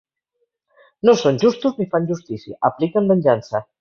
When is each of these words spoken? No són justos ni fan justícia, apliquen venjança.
No 1.09 1.15
són 1.19 1.37
justos 1.43 1.77
ni 1.81 1.87
fan 1.91 2.07
justícia, 2.13 2.59
apliquen 2.71 3.13
venjança. 3.13 3.67